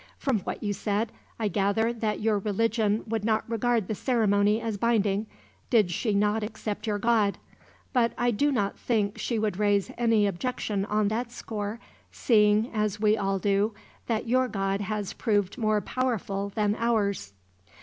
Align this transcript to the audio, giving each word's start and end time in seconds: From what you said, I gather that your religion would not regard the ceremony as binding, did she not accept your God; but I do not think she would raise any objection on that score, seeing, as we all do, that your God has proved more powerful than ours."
From 0.17 0.39
what 0.39 0.63
you 0.63 0.73
said, 0.73 1.11
I 1.37 1.47
gather 1.47 1.93
that 1.93 2.19
your 2.21 2.39
religion 2.39 3.03
would 3.05 3.23
not 3.23 3.47
regard 3.47 3.87
the 3.87 3.93
ceremony 3.93 4.59
as 4.59 4.75
binding, 4.75 5.27
did 5.69 5.91
she 5.91 6.11
not 6.15 6.41
accept 6.41 6.87
your 6.87 6.97
God; 6.97 7.37
but 7.93 8.13
I 8.17 8.31
do 8.31 8.51
not 8.51 8.79
think 8.79 9.19
she 9.19 9.37
would 9.37 9.57
raise 9.59 9.91
any 9.99 10.25
objection 10.25 10.85
on 10.85 11.09
that 11.09 11.31
score, 11.31 11.79
seeing, 12.11 12.71
as 12.73 12.99
we 12.99 13.15
all 13.15 13.37
do, 13.37 13.75
that 14.07 14.27
your 14.27 14.47
God 14.47 14.81
has 14.81 15.13
proved 15.13 15.59
more 15.59 15.81
powerful 15.81 16.49
than 16.49 16.75
ours." 16.79 17.33